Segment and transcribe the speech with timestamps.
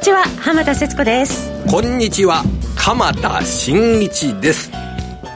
[0.00, 1.50] にちは浜田節子です。
[1.70, 2.42] こんにちは
[2.74, 4.70] 鎌田新一です。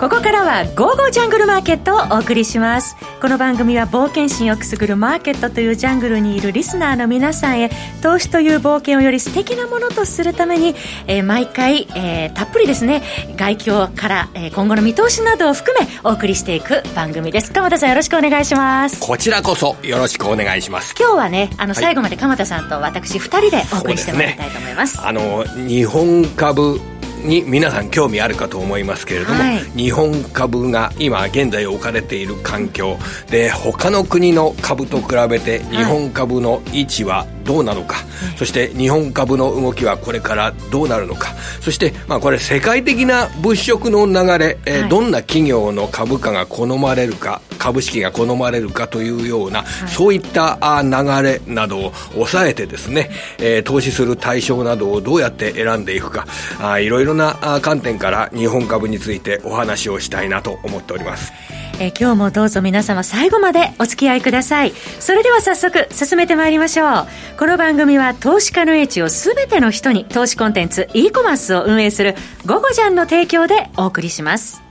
[0.04, 2.94] ここからは「ゴーゴージャングルマーケット」をお送りします。
[3.22, 7.70] この番組は冒険心をくすぐるマーケットというジャングルにいるリスナーの皆さんへ
[8.02, 10.74] 投資という冒険をより素敵なものとするために、
[11.06, 13.02] えー、毎回、えー、たっぷりですね
[13.36, 17.50] 外況から、えー、今後の見通しなどを含めお送りしていく番組です。
[17.50, 19.00] 鎌田さんよろしくお願いします。
[19.00, 20.94] こちらこそよろしくお願いします。
[21.00, 26.78] 今日はねあの、最後まで鎌田さんと私2人でお送りしてもらいたいと思います、ね、あの日本株
[27.24, 32.98] に皆さん興味あるかと思いますけれども、はい、日本株が今現在置かれている環境
[33.30, 38.02] で他の国の株と比べて日本株の位置はどうなのか、は
[38.34, 50.90] い、そして日本株の動きはこれからどうなるのかそしてまあこれ世界的な物色の流れ、えー、どんな企業の株価が好まれるか株式が好まれるかというような、はい、そういった流
[51.22, 56.26] れなどを抑えてですね、えー、投資する対象などをどうやって選んでいくか
[56.60, 61.32] あいろいろな観点から日本株についてお話をしたいなと思っております。
[61.80, 64.72] えー、今日もどうぞ皆様最後までお付き合いください。
[65.00, 67.06] それでは早速進めてまいりましょう。
[67.38, 72.14] この番組は投資家の英知を全ての人に投資コンテンツ e コマースを運営する
[72.46, 74.62] 「ゴゴジャン」の提供でお送りします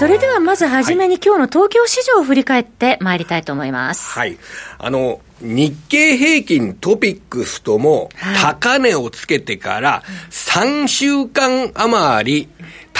[0.00, 4.18] それではまずはじめに、今日の東京市場を振り返ってまいりたいと思います。
[4.18, 4.38] はい。
[4.78, 8.08] あの、日経平均トピックスとも
[8.40, 12.48] 高値をつけてから3週間余り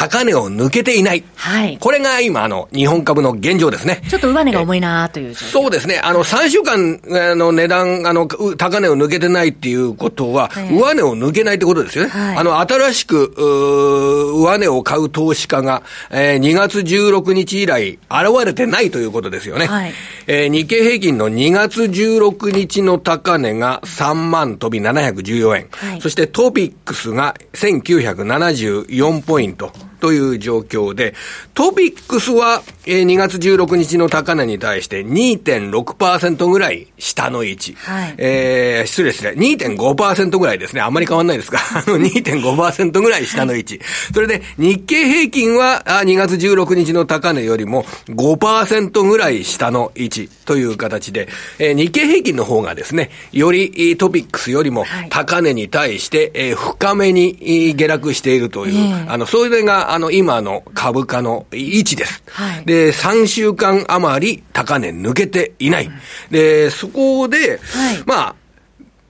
[0.00, 1.22] 高値を抜けていない。
[1.34, 1.76] はい。
[1.76, 4.00] これが今、あの、日本株の現状ですね。
[4.08, 5.34] ちょっと上値が重いなという。
[5.34, 6.00] そうですね。
[6.02, 6.98] あの、3週間、
[7.30, 12.10] あの、値段、あの、高値を抜けてないっていうことは、はい、上値を抜けないってことですよね。
[12.10, 19.66] はい、あの、新しく、う上値を買う投資家が、えー、2月16日以来、現れてないということですよね。
[19.66, 19.92] はい。
[20.26, 25.68] えー、日経平均の2月16日の高値が3万飛び714円。
[25.72, 29.89] はい、そしてトピックスが1974ポイント。
[30.00, 31.14] という状況で、
[31.54, 37.74] トピックスは、えー、2月16日の高値に対して2.6%ぐらい下の位置。
[37.74, 39.32] はい、えー、失礼失礼。
[39.32, 40.80] 2.5%ぐらいですね。
[40.80, 43.78] あんまり変わんないですが、 あの2.5%ぐらい下の位置。
[43.78, 51.28] はい、それで、日経平均はあ2月16日の高値よりも5%ぐらい下の位置という形で、
[51.58, 62.22] えー、日経平均の方がですね、よりトピックスよりも高値に対して、えー、深めに下落しているという、あの、そういうのがあの、今の株価の位置です。
[62.28, 65.90] はい、で、3週間余り高値抜けていない。
[66.30, 68.34] で、そこで、はい、まあ、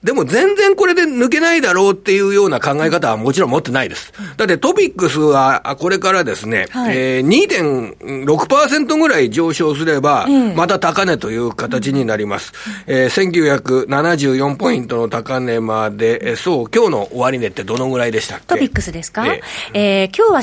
[0.03, 4.11] でも全然これで抜けないだろうっていうような考え方はもちろん持ってないです。
[4.35, 12.51] だってトピックスはこれからですね、はい、えー、2.6%ぐらい上昇すれば、また高値という形になります。
[12.87, 18.45] うん、えー、1974ポイントの高値まで、えー、そう、今日の終値ってどのぐらいでしたっけ？
[18.47, 20.41] トピックスですか、えー、えー、今日は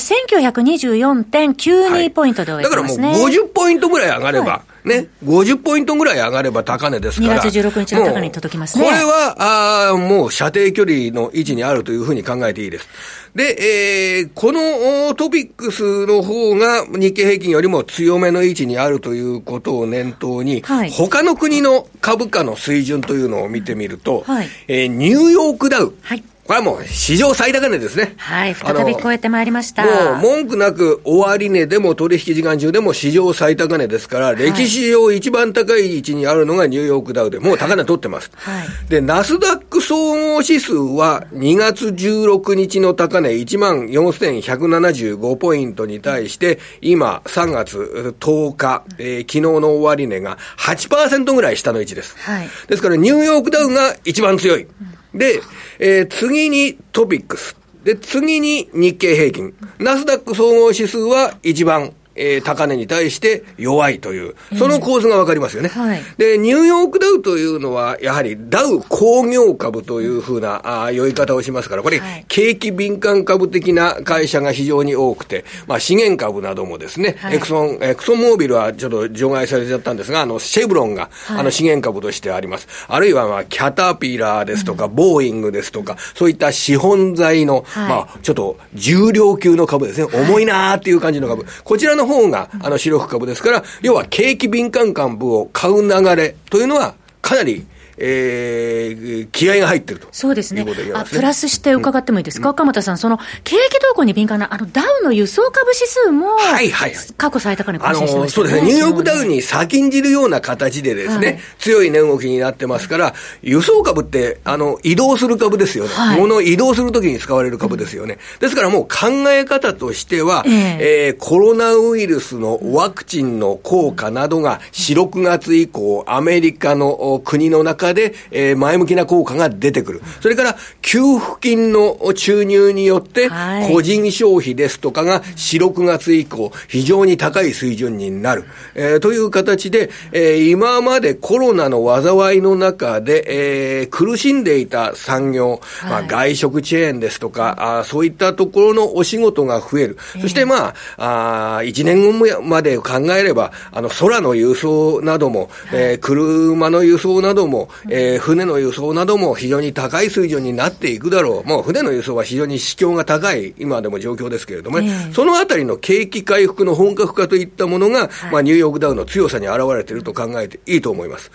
[0.52, 7.40] 1924.92ポイントで終えてますね、はい、だからもう50ポイントぐらい上がれば、はいね、50ポイントぐらい上がれば高値ですから。
[7.40, 8.84] 2月16日の高値に届きますね。
[8.84, 12.88] これは、あもう射程距離の位置にあるというふうに考えていいです。
[13.34, 25.94] で、えー、このトピックスの方が日経平均よりも強めの位置にあるということを念頭に、はい、他の国の株価の水準というのを見てみると、はい、えー、ニューヨークダウ。
[26.02, 28.14] はいこれはもう史上最高値ですね。
[28.16, 29.84] はい、再び超えてまいりました。
[29.84, 38.30] もう文句なく終値でも取引時間中でも史上最高値ですから、はい、歴史上一番高い位置にあるのがニューヨークダウで、もう高値取ってます。
[38.34, 52.16] はい、で、ナスダック総合指数は2月16日の高値14,175ポイントに対して、今3月10日、えー、昨日の終値が8%ぐらい下の位置です。
[52.20, 54.62] はい、ですからニューヨークダウが一番強い。
[54.62, 55.40] うんで、
[55.78, 57.56] えー、次にトピックス。
[57.84, 59.54] で、次に日経平均。
[59.78, 82.66] ナスダック総合指数は一番えー、高値に対して弱いという、その構図がわかりますよね、はい、で、ニューヨークダウというのは、やはりダウ工業株というふうな、あ酔い方をしますから、これ、はい、景気敏感株的な会社が非常に多くて、まあ、資源株などもですね、はい、エクソン、エクソンモービルはちょっと除外されちゃったんですが、あの、シェブロンが、あの、資源株としてあります。
[82.88, 91.46] あるいは、まあ、キャタピラーですとか、うん、ボーイングですとか、そういった資本財の、まあ、ちょっと重量級の株ですね、重いなーっていう感じの株。
[91.64, 97.66] こちらの方が、あの、主力株ですから、要は景気敏感株を買う流れというのは、かなり
[98.00, 100.08] えー、気合が入ってると。
[100.12, 100.72] そうですね、ね。
[100.94, 130.02] あプラスして伺ってもいいですか、うん、岡本さん、その景気動向に敏感なあのダウの輸送株指数も、はいはい、過去最高値更新してまし、ね、そうですね、ニューヨークダウに先んじるような形でですね、はい、強い値動きになってますから、輸送株ってあの移動する株ですよね、はい、物を移動するときに使われる株ですよね、うん、ですからもう考え方としては、えー、えー、コロナウイルスのワクチンの効果などが4、6月以降、アメリカの国の中で、えー、前向きな効果が出てくる。
[130.20, 133.30] それから、給付金の注入によって、
[133.70, 138.44] 個人消費ですとかが4、6月以降、非常に高い水準になる。
[138.74, 149.98] えー、という形で、えー、今までコロナの災いの中で、えー、苦しんでいた産業、まあ、外食チェーンですとか、あそういったところのお仕事が増える。
[150.20, 161.48] そしてまあ、あ1年後まで考えれば、あの、空の輸送なども、えー、車の輸送なども、 えー、船の輸送なども非常に高い水準になっていくだろう。
[161.48, 171.30] もう船の輸送は非常に市況が高い、今でも状況ですけれどもね、そのあたりの景気回復の本格化といったものが、まあ、ニューヨークダウの強さに現れていると考えていいと思います。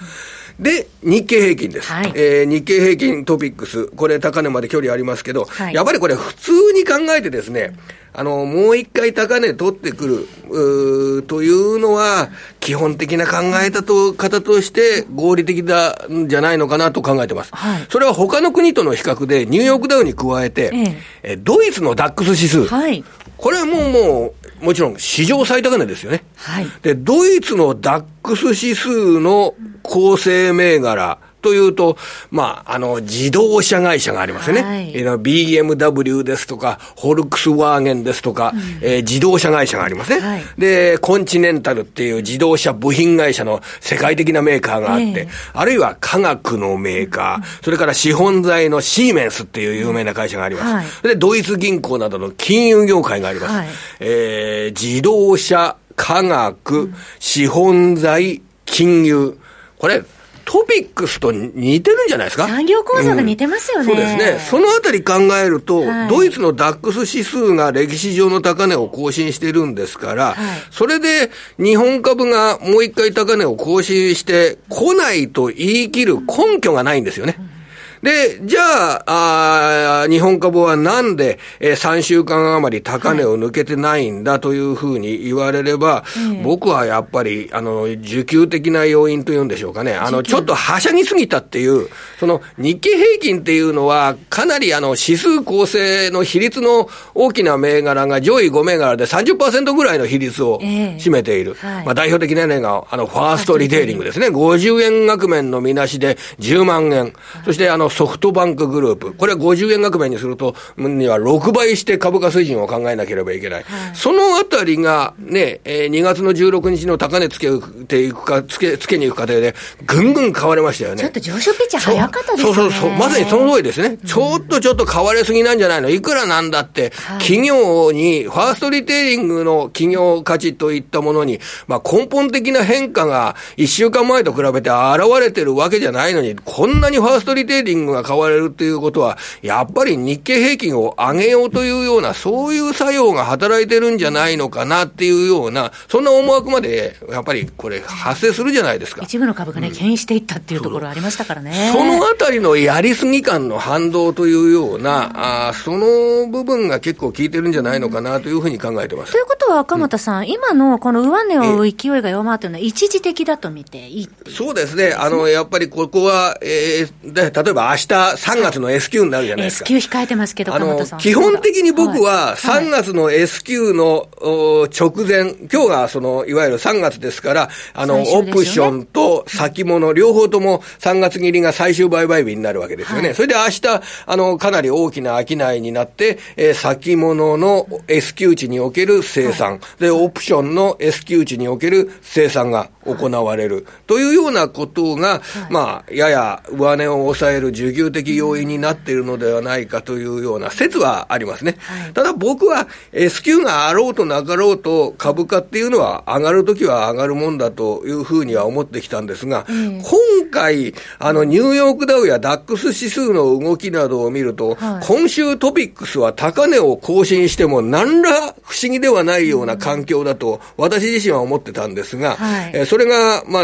[0.59, 1.91] で、日経平均です。
[1.91, 7.73] はい、えー、日経平均トピックス、これ高値まで距離ありますけど、はい、やっぱりこれ普通に考えてですね、
[8.15, 12.29] あの、もう一回高値取ってくる、というのは、
[12.59, 17.49] 基本的な考え方と方として合理的だんじゃないのかなと考えてます。
[17.53, 23.03] はい、それは他の国との比較で、ニューヨークダウに加えて、ええ、ドイツのダックス指数、はい、
[23.37, 26.23] これはもうもう、もちろん史上最高値ですよね。
[26.35, 31.97] はい、で、ドイツのダックス指数の構成銘柄、というと、
[32.31, 34.63] まあ、あの、自動車会社がありますよね。
[34.63, 50.73] はい、BMW ですとか、ホルクスワーゲンですとか、うん、えー、自動車会社がありますね、はい、で、コンチネンタルっていう自動車部品会社の世界的なメーカーがあって、えー、あるいは科学のメーカー、うん、それから資本財のシーメンスっていう有名な会社があります。
[50.73, 53.53] はい、で、ドイツ銀行などの金融業界があります。
[53.53, 53.67] はい、
[53.99, 59.37] えー、自動車、科学、資本財、金融。
[59.77, 60.03] これ、
[60.45, 62.47] トピックスと似てるんじゃないですか？
[62.47, 64.39] 産業構造が似てますよね、うん、そうですね。
[64.49, 65.13] そのあたり考
[65.43, 70.35] えると、はい、ドイツのダックス指数が歴史上の高値を更新してるんですから、はい、
[70.71, 77.35] それで日本株がもう一回高値を更新して来ないと言い切る根拠がないんですよね。
[77.39, 77.62] うん
[78.03, 86.03] で、じゃあ、あ日本株はなんで、えー、3週間余り高値を抜けてないんだというふうに言われれば、は
[86.33, 89.95] い、僕はやっぱり、あの、需給的な要因というんでしょうかね。
[89.95, 91.87] あの、ちょっとはしゃぎすぎたっていう、
[92.19, 101.55] その日経平均っていうのは、かなりあの、指数構成の比率の大きな銘柄が上位5銘柄で30%ぐらいの比率を占めている。
[101.63, 104.27] えーはい、まあ、代表的な例が、あの、ファーストリテイリングですね。
[104.27, 107.13] 50円額面の見なしで10万円。
[107.45, 113.63] そして、あの、ソフトバンクグループ、これは50円額面にすると、には6倍して株価水準を考えなければいけない。
[113.63, 117.49] はい、そのあたりがね、えー、2月の16日の高値つけ
[117.87, 119.55] ていくか、つけ、つけに行く過程で、
[119.85, 121.03] ぐんぐん買われましたよね。
[121.03, 122.43] ちょっと上昇ピッチ早かったですね。
[122.43, 122.91] そうそうそう。
[122.91, 123.87] まさにその通りですね。
[123.89, 125.89] うん、ちょっとちょっと買われすぎなんじゃないの？
[125.89, 149.01] いくらなんだって、はい、企業に、ファーストリテイリングの企業価値といったものに、まあ根本的な変化が1週間前と比べて現れてるわけじゃないのに、こんなにファーストリテイリングが買われるっていうことは、やっぱり日経平均を上げようというような、そういう作用が働いてるんじゃないのかなっていうような、そんな思惑まで、やっぱりこれ、発生するじゃないですか。
[149.03, 151.71] 一部の株がね、牽引していったっていうところありましたからね。
[151.73, 159.11] そのあたりのやりすぎ感の反動というような、あその部分が結構効いてるんじゃないのかなというふうに考えてます。
[159.11, 164.09] ということは、赤俣さん、うん、今のこの上値を勢いが弱まっているのは、一時的だと見ていい？
[164.29, 164.93] そうですね。
[164.97, 169.65] あの、やっぱりここは、えー、で例えば明日3月の S q になるじゃないですか。
[169.67, 183.15] S q 控えてますけど、あの、基本的に僕は3月の S q の直前、今日がその、いわゆる3月ですから、あの、オプションと先物、両方とも3月切りが最終売買日になるわけですよね。
[183.15, 201.55] それで明日、あの、かなり大きな商いになって、えー、先物の S q 値における生産、で、オプションの S q 値における生産が行われる、というようなことが、まあ、やや上値を抑える需給的要因になっているのではないかというような説はありますね。
[201.59, 223.43] はい、ただ僕は S q があろうとなかろうと株価っていうのは上がるときは上がるもんだというふうには思ってきたんですが、うん、今回、あの、ニューヨークダウやダックス指数の動きなどを見ると、はい、今週トピックスは高値を更新しても何ら不思議ではないような環境だと私自身は思ってたんですが、はい、えそれが、まあ、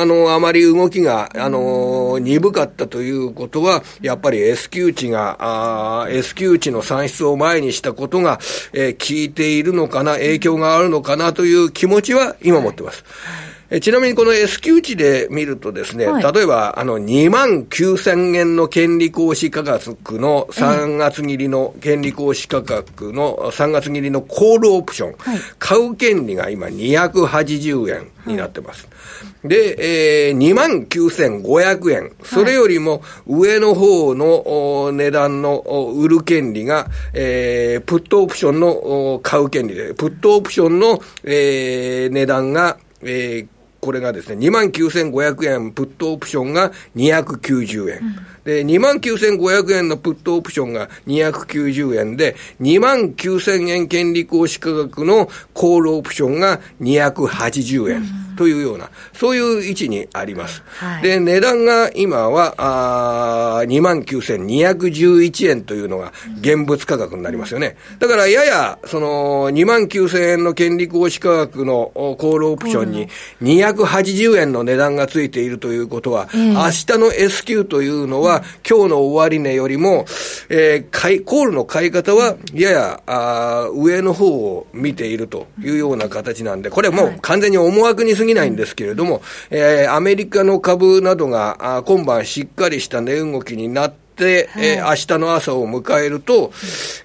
[0.00, 8.38] あの、あまり動きが、あの、鈍かったということとは、やっぱり S q 値が、S q 値の算出を前にしたことが、
[8.72, 13.04] えー、効いているのかな、影響があるのかなという気持ちは今持ってます。
[13.06, 28.88] はいえちなみにこの S q 値で見るとですね、はい、例えばあの2万9000円の権利行使価格の3月切りの権利行使価格の3月切りのコールオプション、はい、買う権利が今280円になってます。
[28.88, 32.12] はい、で、えー、2万9500円。
[32.24, 35.58] それよりも上の方の値段の
[35.94, 48.00] 売る権利が、えー、プットオプションの買う権利で、プットオプションの、えー、値段が、えー、これがですね、29,500円プットオプションが290円。
[48.44, 57.96] うん、で、29,500円のプットオプションが290円で、29,000円権利行使価格のコールオプションが280円。
[57.98, 60.62] うんというような、そういう位置にあります。
[60.76, 67.76] はい、で、値段が今は、あ29,211円というのが現物価格になりますよね。
[67.98, 73.08] だからやや、その、29,000円の権利行使価格のコールオプションに
[73.42, 78.37] 280円の値段がついているということは、明日の S q というのは、
[78.68, 80.04] 今日の終値よりも、
[80.48, 96.52] えー、買い、コールの買い方は、やや、あ上の方を見ているというような形なんで、これもう完全に思惑に過ぎぎないんですけれども、えー、アメリカの株などがあ今晩しっかりした値動きになって、はい、えー、明日の朝を迎えると、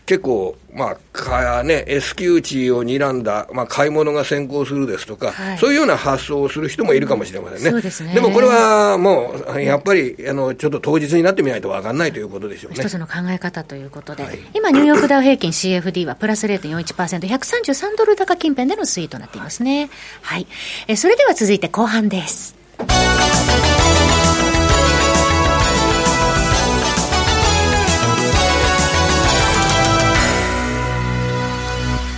[0.06, 7.70] 結構、まあ、かね、S q 値を睨んだ、まあ、買い物が先行するですとか、はい、そういうような発想をする人もいるかもしれませんね。
[7.70, 8.14] そうですね。
[8.14, 12.78] でもこれはもう、やっぱり、あの、ちょっと当日になってみないと分かんないということでしょうね。
[12.80, 19.90] 一つの考え方ということで、はい、今、ニューヨークダウ平均 CFD はプラス0.41%、133ドル高近辺での推移となっていますね。
[20.22, 20.48] はい。
[20.88, 22.56] えそれでは続いて後半です。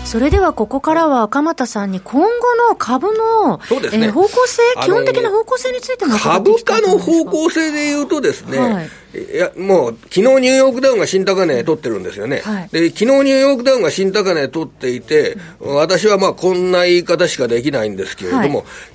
[0.05, 2.27] それではここからは赤俣さんに今後
[2.69, 12.41] の株の、ね、えー、方向性、基本的な方向性についても株価の方向性でいうとですね、はい、いや、もう、昨日ニューヨークダウンが新高値取ってるんですよね。
[12.43, 18.49] はい、で、昨日ニューヨークダウンが新高値取っていて、私はまあこんな言い方しかできないんですけれども、はい、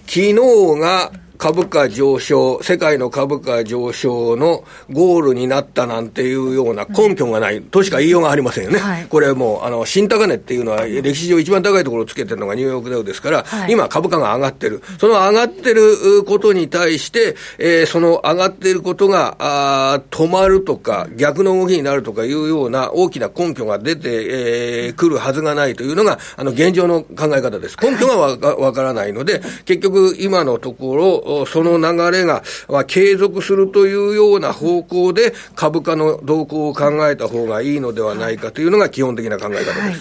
[0.06, 0.34] 昨日
[0.80, 8.78] が株価上昇、世界の株価上昇のゴールになったなんていうような根拠がないとしか言いようがありませんよね。
[8.78, 14.82] はい、これもう、あの、新高値っていうのは歴史上一番高いところをつけてるのがニューヨークダウですから、はい、今株価が上がってる。
[14.98, 27.76] その上がってることに対して、えー、その上がっていることが、あ止まるとか、逆の動きになるとかいうような大きな根拠が出て、えー、くるはずがないというのが、あの、現状の考え方です。
[27.80, 39.78] 根拠がわわからないので、結局今のところ、その流れが、まあ、継続するというような方向で株価の動向を考えた方がいいのではないかというのが基本的な考え方です。
[39.78, 39.94] はい、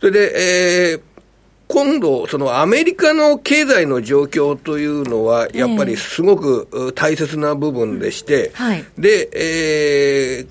[0.00, 1.07] それで、えー
[1.68, 10.46] 今度、そのアメリカの経済の状況というのは、やっぱりすごく大切な部分でして、はい、で、え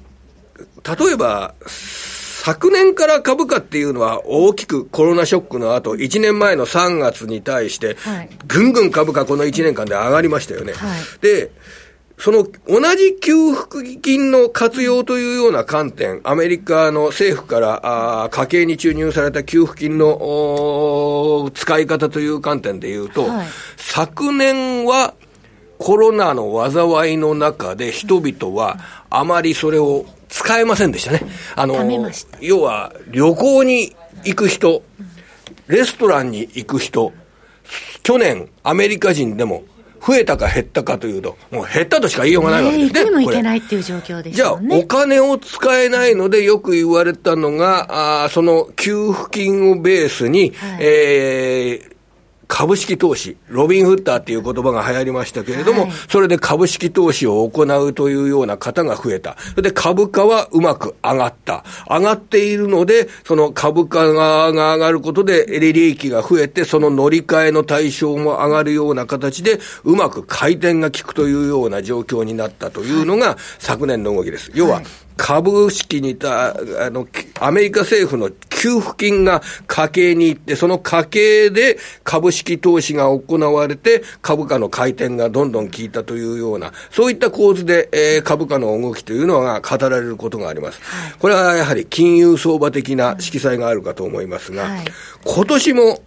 [0.83, 7.97] ー、例えば、昨年から株価っていうのは大きくコロナショックの後、1年前の3月に対して、
[8.47, 10.73] ぐんぐん株価この1年間で上がりましたよね。
[10.73, 11.51] はい、で、
[12.17, 23.47] その同じ給付金の活用というような観点、アメリカの政府からあ家計に注入された給付金の使い方という観点でいうと、はい、
[23.77, 25.13] 昨年は
[25.77, 28.79] コロナの災いの中で人々は
[29.11, 31.21] あまりそれを使えませんでしたね。
[31.55, 31.75] あの、
[32.41, 34.81] 要は旅行に行く人、
[35.67, 37.13] レストランに行く人、
[38.01, 39.63] 去年アメリカ人でも
[40.07, 43.01] 増えたか減ったかというと、もう減ったとしか言いようがないわけですね。
[43.01, 44.67] えー、もいけないっていう状況ですよね。
[44.69, 51.96] じゃあ、お金を使えないのでよく言われたのが、あその給付金をベースに、はい、えー
[52.47, 59.37] 株式投資、ロビンフッターっていう言葉が流行りましたけれども、はい、それで株式投資を行うというような方が増えた。
[59.37, 61.65] それで株価はうまく上がった。
[61.89, 74.51] 上がっているので、その株価が上がることで利益が増えて、その乗り換えの対象も上がるような形で、うまく回転が効くというような状況になったというのが昨年の動きです。
[74.53, 74.81] 要は、
[75.17, 77.07] 株式にた、あの、
[77.39, 90.81] アメリカ政府の給付金が家計に行って、その家計で株式投資が行われて、株価の回転がどんどん効いたというような、そういった構図で、えー、株価の動きというのが語られることがあります。
[91.19, 94.85] これはやはり金融相場的な色彩があるかと思いますが、はい、
[95.23, 96.01] 今年も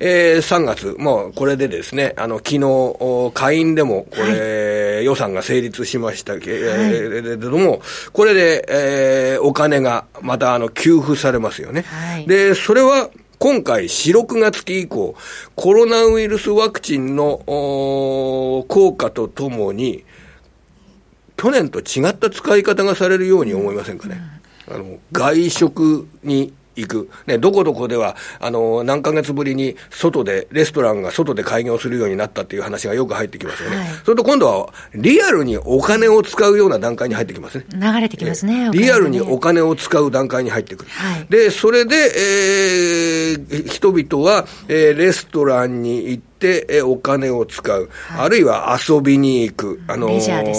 [0.00, 7.80] えー、3月、もうこれでですね、あの、昨日、下院でも、これ、はい、予算が成立しましたけれども、はい、
[8.12, 11.82] これで、えー、お金がまた、あの、給付されますよね。
[11.82, 15.14] はい、で、それは、今回、4、6月期以降、
[15.54, 20.04] コロナウイルスワクチンの効果とともに、
[21.36, 24.20] 去年と違った使い方がされるように思いませんかね。
[24.68, 27.10] うん、あの外食に行く。
[27.26, 33.76] ね、どこどこでは、あの、何ヶ月ぶりに外で、レストランが外で開業するようになったっていう話がよく入ってきますよね。
[33.76, 37.64] はい、それと今度は、リアルにお金を使うような段階に入ってきますね。
[37.72, 38.70] 流れてきますね。
[38.72, 40.90] リアルにお金を使う段階に入ってくる。
[40.90, 50.12] はい、で、それで、えー、人々は、えー、レストランに行って、てお金を使う、はい、あるいは遊びに行く、あのー、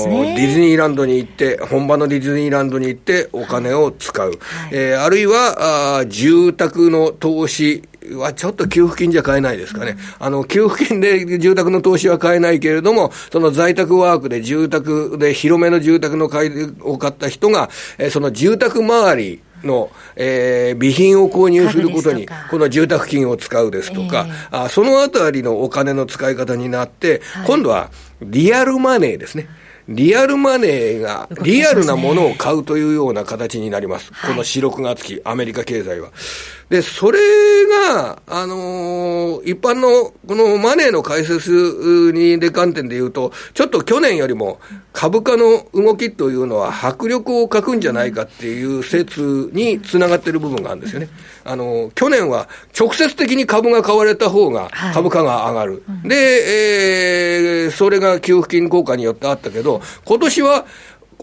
[0.09, 4.37] ね、ディズニーランドに行って、本場のディズニーランドに行ってお金を使う、はい、
[4.71, 9.97] えー、あるいはあ住宅の投資はちょっと給付金じゃ買えないですかね。
[10.19, 16.51] あの、給付金で住宅の投資は買えないけれども、その在宅ワークで住宅で広めの住宅の買い
[16.81, 27.89] を買った人が、えその住宅周りの、えー、備品を購入することに、この住宅金を使うですとか、えー、あそのあたりのお金の使い方になって、はい、今度は
[28.21, 29.47] リアルマネーですね。
[29.87, 34.11] リアルマネーが、リアルなものを買うというような形になります。
[34.11, 36.09] この4、6月期、アメリカ経済は。
[36.69, 37.19] で、それ
[37.93, 44.59] が、あのー、一般の、このマネーの解説にで観点で言うと、ちょっと去年よりも
[44.91, 51.09] 株価の動きというのは迫力を欠くんじゃないかっていう説につながってる部分があるんですよね。
[51.43, 55.83] あのー、去年は直接的に株が買われた方が株価が上がる。
[55.87, 60.65] はい、で、えー、それが給付金効果によってあったけど、今年は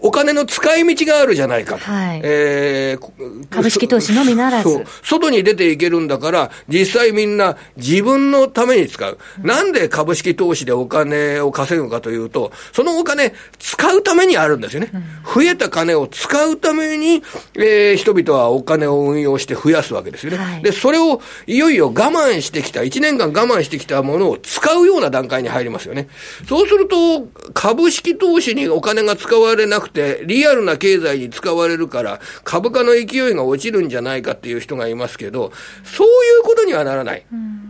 [0.03, 1.85] お金の使い道があるじゃないかと。
[1.85, 4.85] はい、えー、株式投資のみならず。
[5.01, 9.17] 外に出ていけるんだから、実際みんな自分のために使う。
[9.39, 14.91] うん、なんで株式投資でお金を稼ぐかというと、そのお金、使うためにあるんですよね。
[14.93, 15.03] うん、
[15.35, 17.23] 増えた金を使うために、
[17.55, 20.37] えー、人々はお金を運用して増やすわけですよね。
[20.37, 26.09] はい、で、それをいよいよ我慢してきた、1年間我慢してきたものを使うような段階に入りますよね。
[26.45, 35.51] そうすると、株式投資にお金が使われなくて、てリアルな経済に使われるから、株価の勢いが落ちるんじゃないかっていう人がいますけど、
[35.83, 36.09] そうい
[36.41, 37.25] うことにはならない、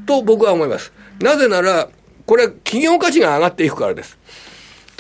[0.06, 0.94] と僕は思います。
[1.20, 1.90] なぜなら、
[2.26, 4.18] これ、企業価値が上がっていくからです。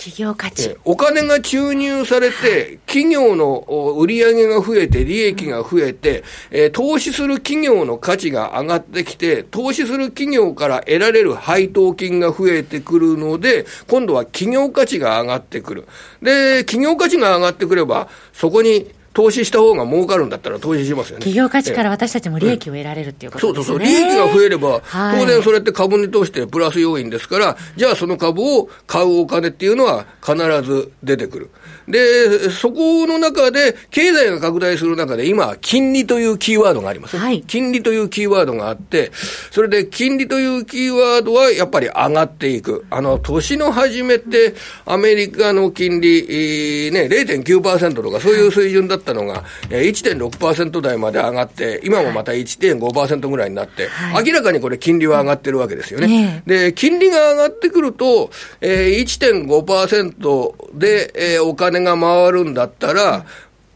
[0.03, 0.75] 企業価値。
[0.83, 3.59] お金が注入されて、企業の
[3.97, 15.87] 売り上げが増えて、利益が増えて、え投資する企業の価値が上がってきて、投資する企業から得られる配当金が増えてくるので、今度は企業価値が上がってくる。
[16.21, 21.19] で、企業価値が上がってくれば、そこに投資した方が儲かるんだったら投資しますよね。
[21.19, 23.65] 企業価値から私たちも利益を得られるっていうことですね。
[23.65, 23.87] そうそうそう。
[23.87, 31.49] 利益が増えれば、当然それって株に通してプラス要因ですから、じゃあその株を買うお金っていうのは必ず出てくる。
[31.87, 39.11] で、そこの中で、経済が拡大する中で、今、金利というキーワードがあります、はい、金利というキーワードがあって、
[39.51, 42.85] それで、金利というキーワードはやっぱり上がっていく。
[42.89, 56.43] あの、年の初めて、アメリカの金利、ね、0.9%とか、そういう水準だったのが、1.6%台まで上がって、今もまた1.5%ぐらいになって、はい、明らかにこれ、金利は上がってるわけですよね。
[56.45, 63.25] で、金利が上がってくると、えー、1.5%で、えー、お金が回るんだったら、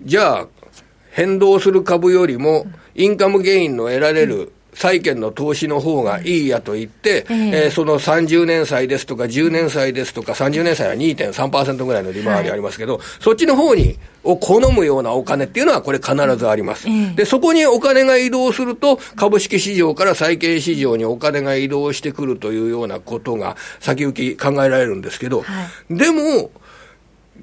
[0.02, 0.48] じゃあ、
[1.12, 16.88] 変動する株よりも、インカムゲインの得られる債券の投資の方がいいやと言って、えー、えー、その30年債ですとか10年債ですとか、30年債は2.3%ぐらいの利回りありますけど、はい、そっちの方に、を好むようなお金っていうのはこれ必ずあります。
[16.88, 25.54] えー、で、そこにお金が移動すると、株式市場から債券市場にお金が移動してくるというようなことが先行き考えられるんですけど、は
[25.90, 26.52] い、でも、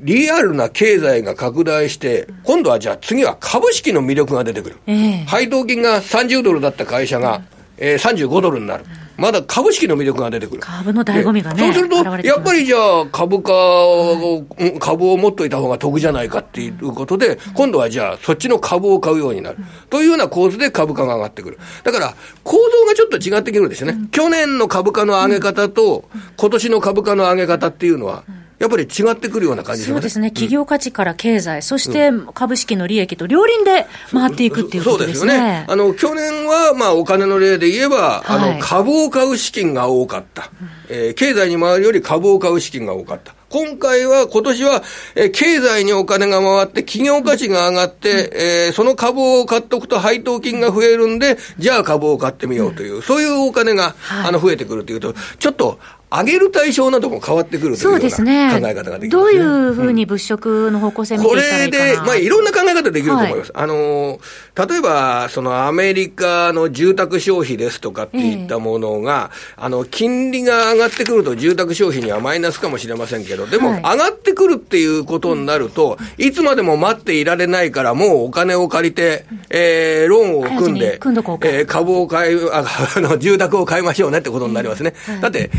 [0.01, 4.77] リアルな経済が拡大して、今度はじゃあ次は株式の魅力が出てくる。
[4.87, 7.43] えー、配当金が30ドルだった会社が、
[7.79, 8.85] えー、35ドルになる。
[9.17, 10.61] まだ株式の魅力が出てくる。
[10.61, 11.63] 株の醍醐味がね。
[11.63, 14.45] そうすると、やっぱりじゃあ株価を、
[14.81, 19.59] 株を持っといた方が得じゃないかっていうことで、今度はじゃあそっちの株を買うようになる。
[19.89, 21.59] というような構図で株価が上がってくる。
[21.85, 24.09] だから、構造がちょっと違ってくるんですよね。
[24.11, 28.25] 去年の株価の上げ方と、今年の株価の上げ方っていうのは、
[28.59, 35.17] やっぱり違ってくるような感じそうですね、企業価値から経済、そして株式の利益と両輪で回っていくっていうことですね。
[35.17, 35.67] そうですよね。
[35.69, 40.51] あの、去年は、まあ、お金の例で言えば、はい、あの、株を買う資金が多かった。
[40.89, 43.35] えー、経済に回るより株を買う資金が多かった。
[43.49, 44.83] 今回は、今年は、
[45.15, 55.79] えー、経済にお金が回って、企業価値が上がって、うん、えー、その株を買っておくと配当金が増えるんで、じゃあ株を買ってみようという、うん、そういうお金が、はい、あの、増えてくるというと、ちょっと、
[56.19, 63.53] 上げる対象なども変わってくるというような考え方ができます、ね、どういうふうに物色の方向性見ていったらいいかな、これで、まあ、いろんな考え方できると思います。
[63.53, 64.21] はい、あの、
[64.69, 82.65] 例えば、そのアメリカの住宅消費ですとかっていったものが、えー、あの、金利が上がってくると住宅消費にはマイナスかもしれませんけど、でも、上がってくるっていうことになると、いつまでも待っていられないから、もうお金を借りて、えー、ローンを組んで、えー、株を買い、あ
[82.97, 84.95] の、住宅を買いましょうねってことになりますね。
[85.07, 85.51] はい、だって、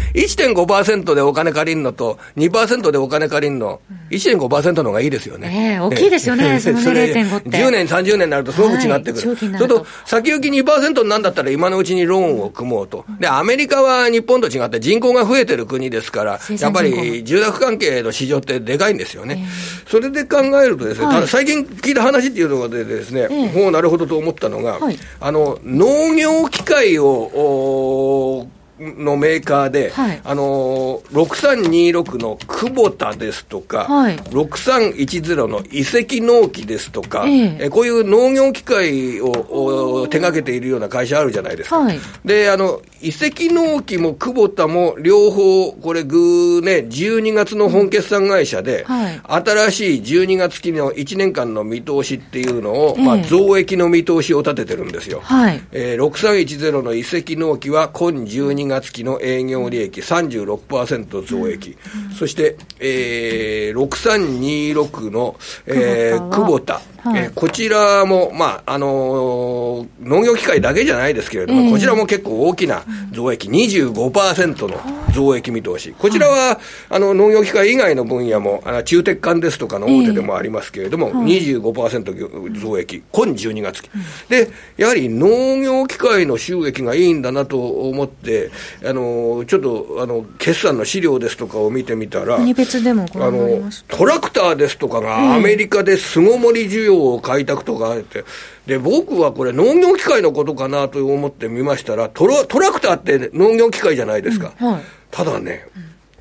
[0.53, 3.81] 1.5%でお金借りるのと、2%でお金借りるの、
[4.11, 5.75] 1.5%の方がいいですよね。
[5.77, 7.49] えー、大きいですよね、そのね、0.5って。
[7.49, 9.29] 10年、30年になるとすごく違ってくる。
[9.29, 13.05] はい、それと、先行き2%になんだったら今のうちにローンを組もうと。
[13.19, 19.45] で、アメリカは日本と違って人口が増えてる国ですから、やっぱり住宅関係の市場ってでかいんですよね。
[19.45, 28.47] えー、それで考えるとですね、ただ最近聞いた話っていうのがでですね、えー、もうなるほどと思ったのが、はい、あの、農業機械を、
[28.79, 37.69] のメーカーで、はい、あの6326の久保田ですとか、はい、6310の遺跡農機ですとか、ええ。
[37.69, 41.79] こういう農業機械を手掛けているような会社あるじゃないですか。
[41.79, 55.21] はい、で、あの、遺跡農機も久保田も両方、これぐね、12月の本決算会社で、うん新しい12月期の1年間の見通しっていうのを、えまあ、増益の見通しを立ててるんですよ。
[55.23, 61.77] はい、えー、6310の遺跡農機は今12 12月期の営業利益36%増益、
[62.09, 65.35] うん、そして、えー、6326の、
[65.67, 81.27] えー、久保田、はい、えー、こちらも、まああのー、農業機械だけじゃないですけれども、えー、こちらも結構大きな増益、25%の増益見通し、こちらは、あの農業機械以外の分野も、あの中鉄管ですとかの大手でもありますけれども、えー、はい、
[81.61, 83.89] 25%増益、今12月期、
[84.27, 88.49] で、やはり農業機械の収益がいいんだなと思って、
[88.83, 98.23] あのちょっとあの決算の資料ですとかを見てみたら、何別でもあのトラクターですとかがアメリカで巣ごもり需要を開拓とかあって、
[98.65, 104.53] で僕はこれ、農業機械のことかなと思ってみましたら、トラトラクターって農業機械じゃないですか。
[104.59, 104.81] うんはい、
[105.11, 105.67] ただね、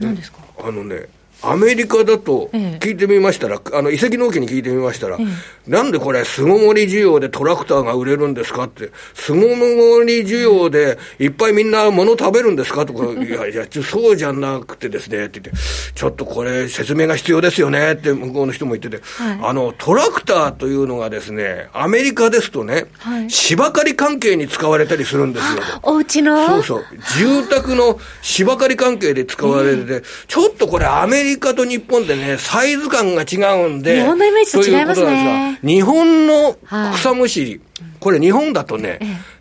[0.00, 0.38] うん、何ですか？
[0.62, 1.08] あのね、
[1.46, 15.62] アメリカだと聞いてみましたら、ええ、あの遺跡農家に聞いてみましたら、え、なんでこれ、巣ごもり需要でトラクターが売れるんですかって、巣ごもり需要でいっぱいみんな物食べるんですかとか、 いやいや、そうじゃなくてですねって言って、
[15.94, 25.62] ちょっとこれ、説明が必要ですよねって向こうの人も言ってて、はい、あのトラクターというのがですね、アメリカですとね、はい、芝刈り関係に使われたりするんですよ。
[25.82, 26.46] お家の？
[26.46, 26.84] そうそう、
[27.18, 35.58] 住宅の芝刈り関係で使われてて、ちょっとこれ、アメリカメリカと日本でね、サイズ感が違うんで、日本のイメージと違いますね。
[35.62, 36.56] 日本の
[36.94, 37.60] 草むしり、はい、
[38.00, 39.34] これ日本だとね、ええ。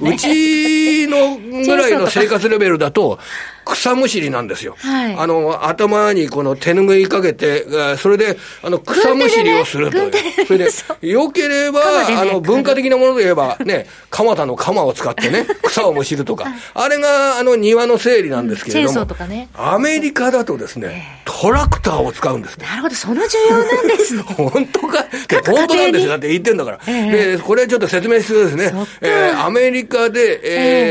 [0.00, 3.18] うちのぐらいの生活レベルだと、
[3.64, 4.76] 草むしりなんですよ。
[4.78, 10.12] はい、あの、頭にこの手拭いかけて、それで、あの、草むしりをするという。
[10.46, 11.80] それで、よければ、
[12.20, 19.06] あの、文化的なもので言えば、ね、蒲田の鎌を使ってね、 草をむしるとか、あれが、あの、庭の整理なんですけれども、
[19.54, 24.22] アメリカだとですね、トラクターを使うんですなるほど、その需要なんですね。
[24.36, 25.04] 本当か？
[25.46, 26.10] 本当なんですよ。
[26.10, 26.80] だって言ってんだから。
[26.86, 28.72] で、これちょっと説明必要ですね。
[29.00, 30.40] えアメリカで、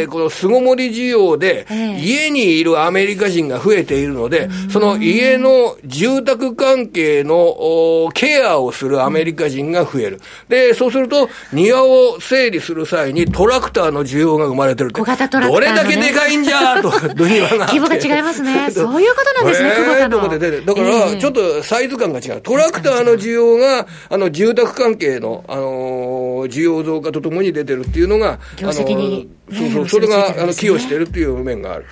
[0.01, 10.21] えこの巣ごもり需要で、家にいるアメリカ人が増えているので、その家の住宅関係のケアをするアメリカ人が増える。
[10.47, 16.91] で、そうすると、庭を整理する際にトラクターの需要が生まれてる小型トラクター、ね、どれだけでかいんじゃと、
[17.26, 17.67] 庭が。
[17.67, 18.69] 規模が違いますね。
[18.71, 20.21] そういうことなんですね、久保田の。
[20.65, 22.41] だから、ちょっとサイズ感が違う。
[22.41, 31.86] トラクターの需要が、あの、住宅関係の、あの需要増加とともに出てるっていうのが、業績に、そうそう、それが、あの、寄与してるっていう面がある。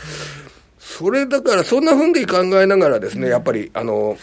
[0.90, 4.18] それだから、そんなふうに考えながらですね、やっぱり、あの、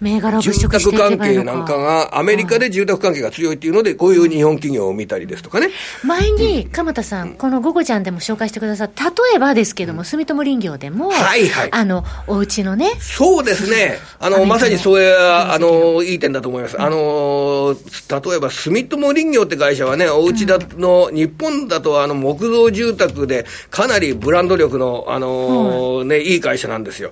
[0.00, 5.70] 銘柄住宅関係なんかが、アメリカで住宅関係が強いっていうので、こういう日本企業を見たりですとかね。
[6.04, 11.68] 前に、鎌田さん、この午後ちゃんでも紹介してくださった、例えばですけども、住友林業でも、はいはい。
[11.72, 12.92] あの、お家のね。
[13.00, 13.98] そうですね。
[14.20, 16.80] あの、まさにそういう、あの、いい点だと思います。
[16.80, 17.76] あの、
[18.08, 27.10] 例えば、住友林業って会社はね、お家だの、日本だと、あの、木造住宅で、かなりブランド力の、あの、ね、いい会社なんですよ。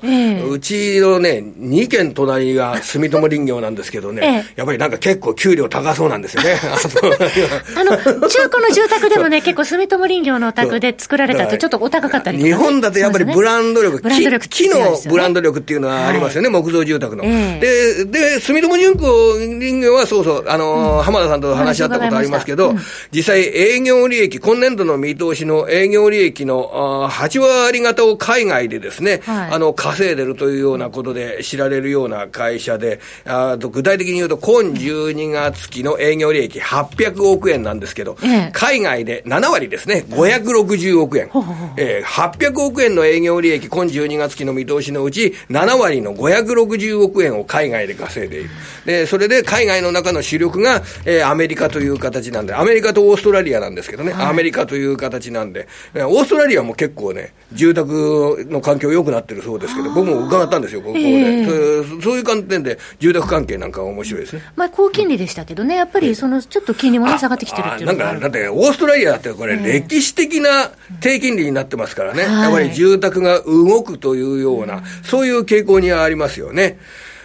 [0.49, 6.57] うちのね、2軒隣が住友林業なんですけどね、やっぱりなんか結構給料高そうなんですよね。
[7.77, 14.77] あの、中古の住宅でもね、結構住友林業のお宅で作られたとちょっとお高かったり、ね、日本だとやっぱりブランド力、ブランド力木の
[15.09, 17.25] ブランド力っていうのはありますよね、はい、木造住宅の。
[17.25, 22.81] えー、で、で、住友純子林業はそうそう、あの、うん、浜田さんと話し合ったことありますけど、うん、
[23.12, 41.31] 実際営業利益、今年度の見通しの営業利益の8割方を海外でですね、はい、あの、稼いでるというようなことで知られるような会社で、あ具体的に言うと、今12月期の営業利益800億円なんですけど、え海外で7割ですね、560億円。
[41.76, 48.50] えー、800億円の営業利益、今12月期の見通しのうち、7割の560億円を海外で稼いでいる。
[48.85, 64.32] で、それで海外の中の主力が、えー、アメリカという形なんで、アメリカとオーストラリアなんですけどね、はい、アメリカという形なんで、オーストラリアも結構ね、住宅の環境良くなってるそうですけど、僕も伺ったんですよ、ここで、えー、そういう観点で、住宅関係なんかは面白いです。
[64.35, 64.42] ね。
[64.56, 76.78] まあ、高金利でしたけどね、やっぱりそのちょっと金利も、ね、下がってきてるっていうなんか、だって、オーストラリアだって、これ、歴史的な低金利になってますからね、やっぱり住宅が動くというような、そういう傾向にありますよね。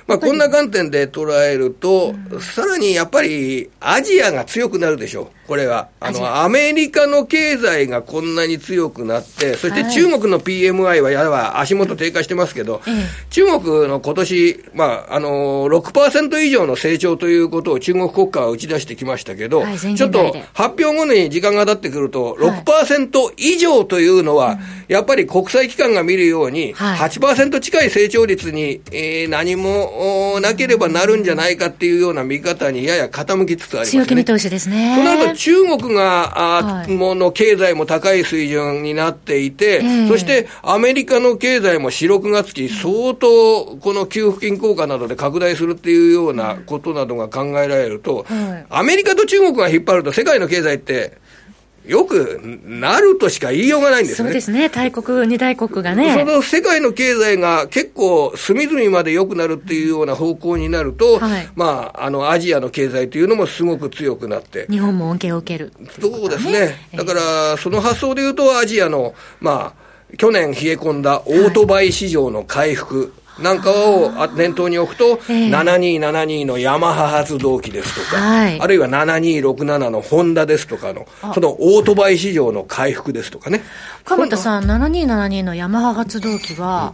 [0.08, 5.41] まあ、こんな観点で捉えると、さらにやっぱりアジアが強くなるでしょう。
[5.52, 5.90] これは。
[6.00, 12.82] あの、アメリカの経済がこんなに強くなって、そして中国の PMI はやは足元低下してますけど、
[13.32, 19.66] 中国の今年、まあ、あの、6%以上の成長ということを中国国家は打ち出してきましたけど、
[19.98, 34.04] ちょっと発表後に時間が経ってくると、6%以上というのは、やっぱり国際機関が見るように、8%近い成長率に、えー、何もなければなるんじゃないかっていうような見方にやや傾きつつあります、ね。
[34.04, 34.96] 強気見通しですね。
[34.96, 51.18] その後中国が、あ、はい、もの経済も高い水準になっていて、えー、そしてアメリカの経済も4、6月期、相当この給付金効果などで拡大するっていうようなことなどが考えられると、はい、アメリカと中国が引っ張ると世界の経済って、
[51.86, 54.28] よくなるとしか言いようがないんですね。
[54.28, 54.70] そうですね。
[54.70, 56.14] 大国、二大国がね。
[56.14, 64.68] その世界の経済が結構隅々まで良くなるっていうような方向になると、はい、まあ、あの、アジアの経済というのもすごく強くなって。
[64.70, 65.74] 日本も恩恵を受ける。
[66.00, 66.76] そうですね。
[66.96, 69.82] だから、その発想で言うと、アジアの、まあ、
[70.18, 73.14] 去年冷え込んだオートバイ市場の回復。
[73.40, 83.64] なんかを念頭に置くと、7272のヤマハ発動機ですとか、はい、あるいは7267のホンダですとかの、そのオートバイ市場の回復ですとかね。
[84.06, 86.94] 鎌田さん、7272のヤマハ発動機は、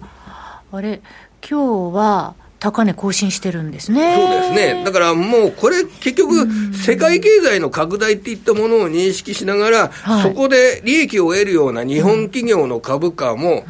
[0.72, 1.02] うん、あれ、
[1.48, 4.16] 今日は、高値更新してるんですね。
[4.16, 4.84] そうですね。
[4.84, 9.92] だからもうこれ結局世界経済の拡大っていったものを認識しながら、
[10.24, 13.66] そこで利益を得るような日本企業の株価も、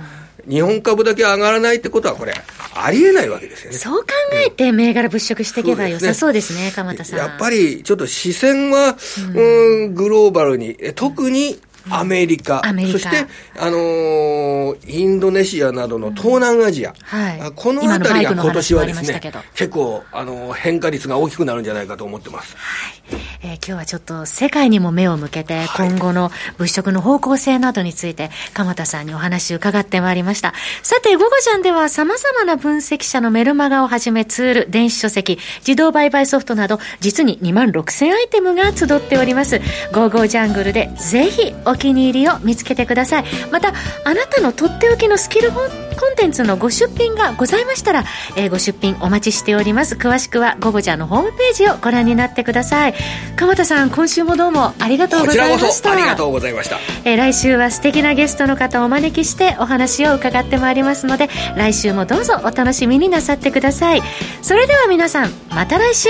[0.47, 2.33] 日本株だけ上がらないってことはこれ
[2.73, 3.77] ありえないわけですよね。
[3.77, 4.07] そう考
[4.45, 7.19] えて銘柄物色していけば良さそうですね、鎌田さん。
[7.19, 8.95] やっぱりちょっと視線は、
[9.35, 19.21] うん、グローバルに、特にアメリカ、そして、あのー、インドネシアなどの東南アジア、うんはい、このあたりが今年はですね、
[19.55, 22.55] 結構、あのー、変化率が大きくなるんじゃないかと思ってます。
[22.57, 22.97] はい。
[23.43, 30.53] えー、今日はちょっと世界にも目を向けて、今後の物色の方向性などについて、鎌田さんにお話を伺ってまいりました。
[30.83, 39.59] さて、午後ジャンでは様々な分析者のメルマガをはじめツール、電子書籍、自動売買ソフトなど、実に2万6000アイテムが集っております。
[39.93, 43.25] ゴーゴージャングルでぜひお気に入りを見つけてください。
[43.51, 48.03] また、あなたのとっておきのスキルコンテンツのご出品がございましたら、
[48.35, 49.95] えー、ご出品お待ちしております。
[49.95, 52.93] 詳しくは、ゴゴジャンのホームページをご覧になってください。
[53.35, 64.01] 鎌田さん今週もどうもありがとうございましたありがとうございました、えー、来週は素敵なゲストの方をお招きしてお話を伺ってまいりますので来週もどうぞお楽しみになさってください
[64.41, 66.09] それでは皆さんまた来週